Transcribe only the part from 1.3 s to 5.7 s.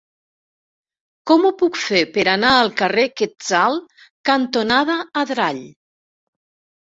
Com ho puc fer per anar al carrer Quetzal cantonada Adrall?